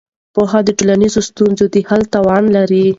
[0.33, 2.85] پوهه د ټولنیزو ستونزو د حل توان لري.